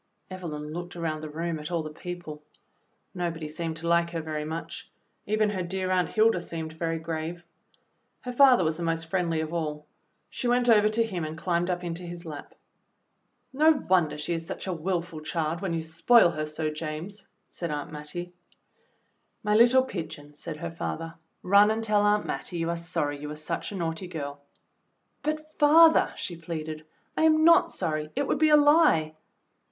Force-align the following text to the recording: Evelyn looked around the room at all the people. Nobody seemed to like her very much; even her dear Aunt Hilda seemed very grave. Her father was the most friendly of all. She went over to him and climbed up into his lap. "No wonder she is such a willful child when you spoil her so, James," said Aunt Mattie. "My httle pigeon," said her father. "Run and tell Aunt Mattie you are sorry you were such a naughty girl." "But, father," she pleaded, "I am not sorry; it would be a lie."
Evelyn 0.31 0.73
looked 0.73 0.95
around 0.95 1.21
the 1.21 1.29
room 1.29 1.59
at 1.59 1.69
all 1.69 1.83
the 1.83 1.91
people. 1.93 2.41
Nobody 3.13 3.47
seemed 3.47 3.77
to 3.77 3.87
like 3.87 4.09
her 4.09 4.19
very 4.23 4.45
much; 4.45 4.89
even 5.27 5.51
her 5.51 5.61
dear 5.61 5.91
Aunt 5.91 6.09
Hilda 6.09 6.41
seemed 6.41 6.73
very 6.73 6.97
grave. 6.97 7.45
Her 8.21 8.31
father 8.33 8.63
was 8.63 8.77
the 8.77 8.81
most 8.81 9.05
friendly 9.05 9.41
of 9.41 9.53
all. 9.53 9.85
She 10.27 10.47
went 10.47 10.67
over 10.67 10.89
to 10.89 11.03
him 11.03 11.23
and 11.23 11.37
climbed 11.37 11.69
up 11.69 11.83
into 11.83 12.01
his 12.01 12.25
lap. 12.25 12.55
"No 13.53 13.73
wonder 13.73 14.17
she 14.17 14.33
is 14.33 14.43
such 14.47 14.65
a 14.65 14.73
willful 14.73 15.21
child 15.21 15.61
when 15.61 15.71
you 15.75 15.81
spoil 15.83 16.31
her 16.31 16.47
so, 16.47 16.71
James," 16.71 17.27
said 17.51 17.69
Aunt 17.69 17.91
Mattie. 17.91 18.33
"My 19.43 19.55
httle 19.55 19.87
pigeon," 19.87 20.33
said 20.33 20.57
her 20.57 20.71
father. 20.71 21.13
"Run 21.43 21.69
and 21.69 21.83
tell 21.83 22.01
Aunt 22.01 22.25
Mattie 22.25 22.57
you 22.57 22.71
are 22.71 22.75
sorry 22.75 23.19
you 23.19 23.27
were 23.29 23.35
such 23.35 23.71
a 23.71 23.75
naughty 23.75 24.07
girl." 24.07 24.41
"But, 25.21 25.53
father," 25.59 26.11
she 26.17 26.37
pleaded, 26.37 26.87
"I 27.15 27.21
am 27.21 27.43
not 27.45 27.69
sorry; 27.69 28.09
it 28.15 28.25
would 28.25 28.39
be 28.39 28.49
a 28.49 28.57
lie." 28.57 29.13